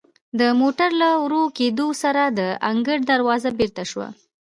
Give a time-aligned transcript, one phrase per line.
[0.39, 4.07] د موټر له ورو کیدو سره د انګړ دروازه بیرته شوه.